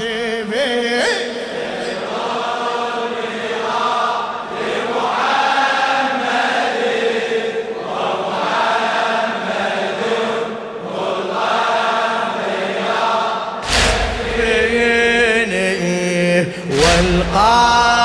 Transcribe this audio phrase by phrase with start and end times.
[0.00, 1.30] كاتبين
[16.70, 17.99] والقائلين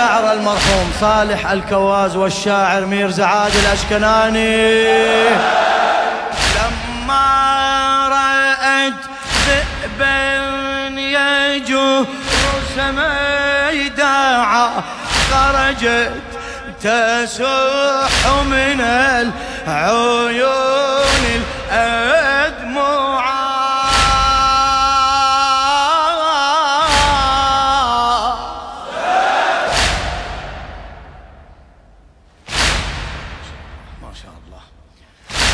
[0.00, 5.28] للشاعر المرحوم صالح الكواز والشاعر ميرزا عادل الاشكناني
[6.56, 7.28] لما
[8.08, 8.94] رأت
[9.46, 12.06] ذئبا يجر
[12.76, 14.70] سميداعا
[15.30, 16.12] خرجت
[16.80, 18.80] تسح من
[19.66, 20.89] العيون.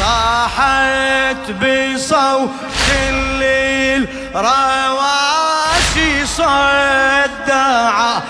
[0.01, 2.51] صاحت بصوت
[3.09, 8.23] الليل رواشي صدعة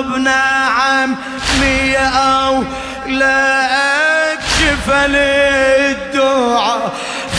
[0.00, 2.64] ابن عمي أو
[3.06, 6.92] لا أكشف للدعاء.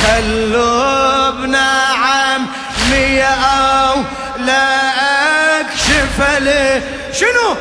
[0.04, 3.96] خلوا ابن عمي أو
[4.40, 4.80] لا
[5.60, 6.40] أكشف
[7.14, 7.56] شنو؟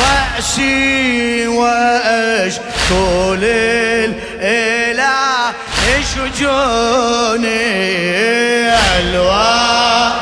[0.00, 5.04] رأسي وأشكو للإله
[6.14, 7.54] شجوني
[8.98, 10.12] ألوان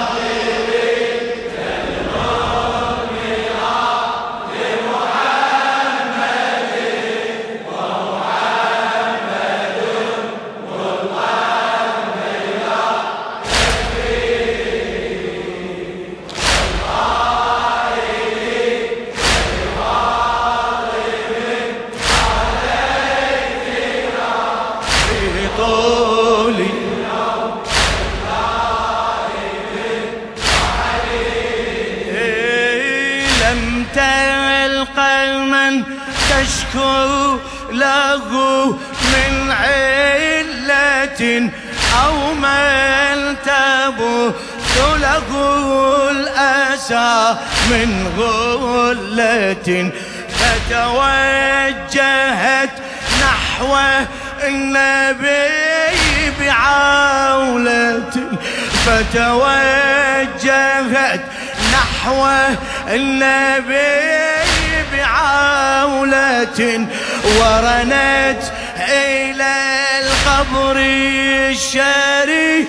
[33.82, 35.84] لم تلقى من
[36.30, 37.38] تشكو
[37.72, 38.28] له
[39.12, 41.22] من علة
[42.04, 45.28] أو من تبث له
[46.10, 47.36] الأسى
[47.70, 49.68] من غلة
[50.38, 51.90] فتوجهت
[53.22, 53.72] نحو
[54.44, 58.12] النبي بعولة
[58.86, 60.12] فتوجهت
[61.72, 62.28] نحو
[62.88, 64.22] النبي
[64.92, 66.60] بعولة
[67.38, 68.42] ورنت
[68.76, 69.54] إلى
[70.00, 70.76] القبر
[71.50, 72.66] الشريف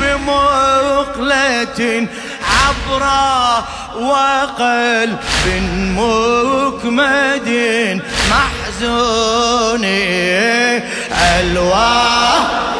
[0.00, 1.80] بمقلة
[2.50, 3.64] عبرا
[3.96, 5.18] وقلب
[5.98, 7.48] مكمد
[8.30, 9.84] محزون.
[11.40, 12.79] ألوان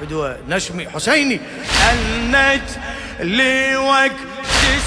[0.00, 1.40] فدوى نشمي حسيني.
[1.90, 2.62] أنت
[3.20, 4.12] لوقت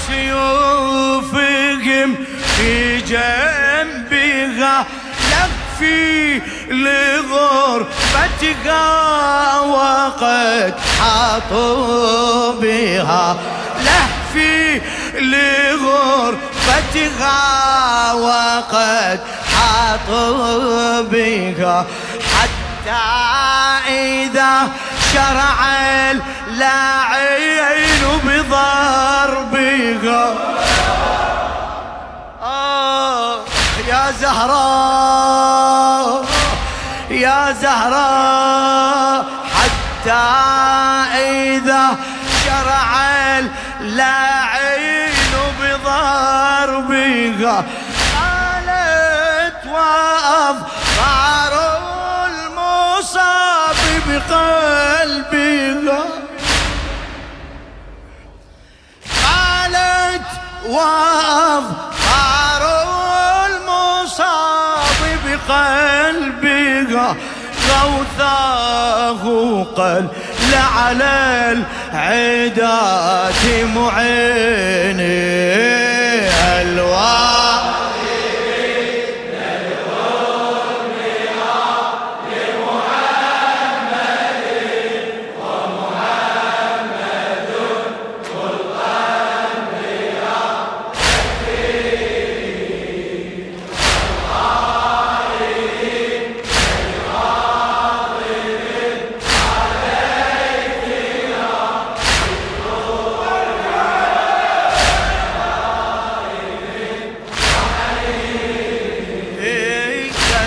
[0.06, 2.16] سيوفهم
[2.56, 4.86] في جنبها.
[5.30, 6.40] لفي
[6.70, 7.90] لغربتها
[9.60, 13.36] وقد حاطوا بها.
[13.84, 14.80] لهفي
[15.14, 16.52] لغربتها
[18.12, 19.20] وقد
[19.54, 21.86] حاطوا بها.
[22.34, 23.02] حتى
[23.88, 24.72] إذا
[25.12, 25.58] شرع
[26.10, 30.24] اللاعين بضربها.
[32.42, 33.36] آه
[33.88, 36.24] يا زهراء
[37.10, 39.24] يا زهراء
[39.54, 40.24] حتى
[41.18, 41.84] إذا
[42.44, 42.90] شرع
[43.38, 47.56] اللاعين بضربها.
[48.14, 51.51] قالت وأظهر
[54.12, 56.04] بقلبها
[59.24, 60.28] قالت
[60.68, 62.62] وأظهار
[63.46, 67.08] المصاب بقلبها
[67.68, 69.22] غوثاه
[69.76, 70.04] قل
[70.76, 71.14] على
[71.94, 73.42] العدات
[73.74, 75.32] معيني.
[76.62, 77.31] الوان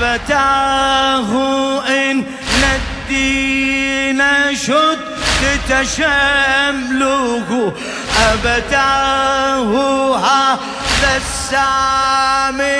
[0.00, 1.30] أبتاه
[1.88, 2.24] إن
[2.76, 4.22] الدين
[4.56, 4.98] شد
[5.68, 7.48] تشمله
[8.32, 9.70] أبتاه
[10.16, 11.16] هذا
[11.96, 12.70] السامري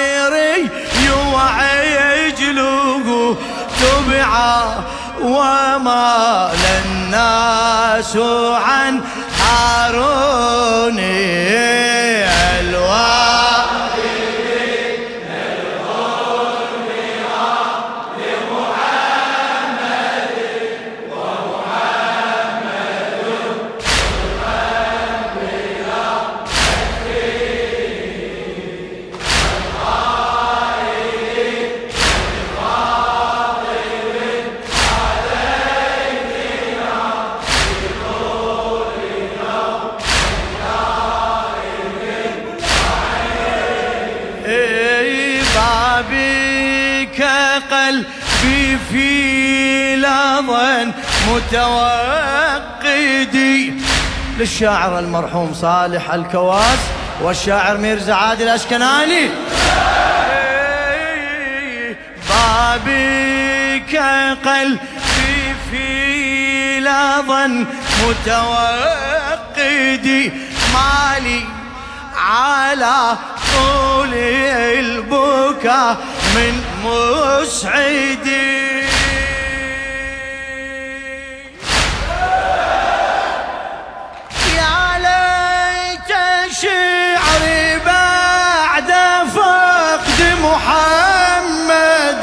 [1.33, 3.07] وعجله
[3.81, 4.31] تبع
[5.23, 6.51] وما
[6.85, 8.17] الناس
[8.67, 9.01] عن
[9.41, 10.99] هارون
[12.61, 13.38] الوان
[47.71, 50.93] قلبي في لظن
[52.49, 53.09] متوقدي
[54.39, 56.79] للشاعر المرحوم صالح الكواس
[57.23, 59.31] والشاعر ميرزا عادل الأشكناني.
[62.29, 67.67] بابي كقلبي في لظن
[68.09, 69.53] متوقدي
[70.75, 71.41] مالي
[72.17, 73.17] على
[73.55, 75.97] طول البكاء
[76.35, 76.55] من
[76.85, 78.59] مسعدي
[84.57, 86.13] يا ليت
[86.63, 88.91] شعري بعد
[89.35, 92.23] فقد محمد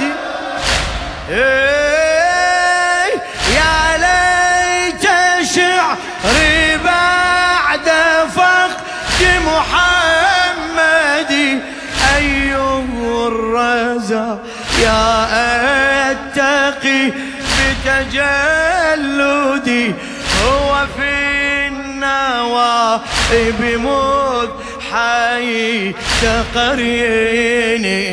[23.78, 24.50] مذ
[24.92, 28.06] حي تقريني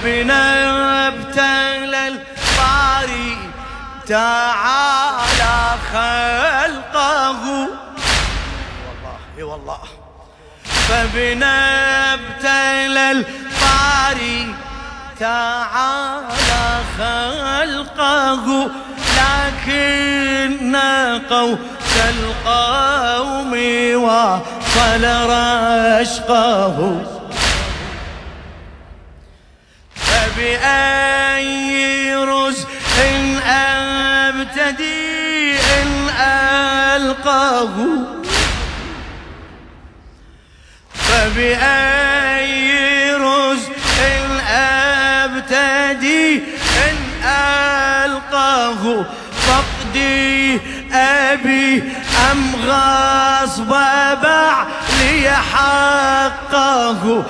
[0.00, 3.38] فبنا ابتلى الباري
[4.06, 7.42] تعالى خلقه.
[8.86, 9.78] والله اي والله.
[10.64, 11.54] فبنا
[12.14, 14.54] ابتلى الباري
[15.20, 18.70] تعالى خلقه.
[19.16, 20.76] لكن
[21.30, 23.52] قوس القوم
[23.94, 26.76] وصل رشقه
[30.40, 32.66] فبأي رزء
[34.28, 36.08] أبتدي إن
[36.96, 37.76] ألقاه.
[40.94, 42.70] فبأي
[43.14, 43.72] رزء
[45.24, 46.36] أبتدي
[46.88, 46.96] إن
[48.04, 49.06] ألقاه.
[49.46, 50.60] فقدي
[50.92, 51.82] أبي
[52.32, 53.70] أم غصب
[54.22, 57.24] بعلي حقه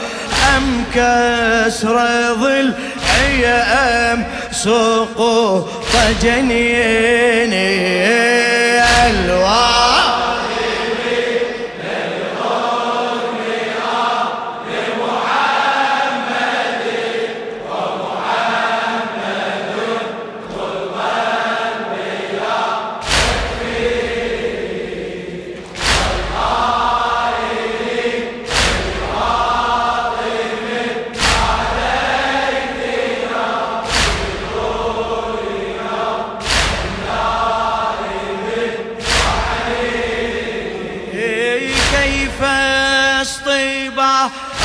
[0.61, 1.97] أم كسر
[2.35, 5.69] ضلعي أم سقوط
[6.23, 7.81] جنيني
[9.11, 10.30] الوان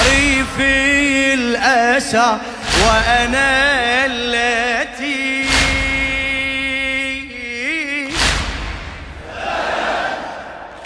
[0.05, 2.37] اصطبع في الأسى
[2.85, 5.45] وأنا التي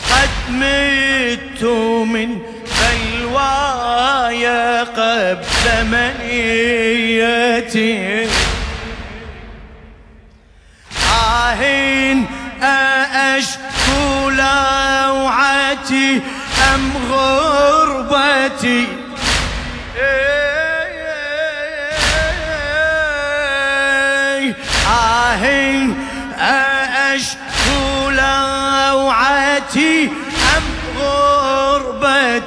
[0.10, 1.64] قد مت
[2.08, 2.40] من
[2.80, 4.46] بلواي
[4.86, 7.50] قبل منيتي.
[11.12, 12.26] آهين
[12.62, 16.10] أشكو لوعتي
[16.74, 18.88] أم غربتي؟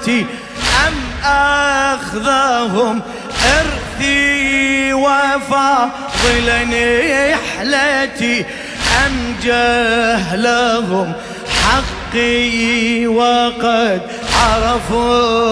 [0.03, 0.27] غربتي
[0.87, 0.95] أم
[1.25, 3.03] أخذهم
[3.45, 8.45] إرثي وفاضل نحلتي
[9.07, 11.13] أم جهلهم
[11.63, 14.01] حقي وقد
[14.43, 15.43] عرفوني.